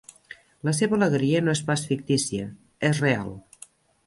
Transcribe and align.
La 0.69 0.71
seva 0.77 0.97
alegria 0.97 1.41
no 1.45 1.53
és 1.57 1.61
pas 1.69 1.83
fictícia: 1.91 2.49
és 2.91 3.03
real. 3.05 3.31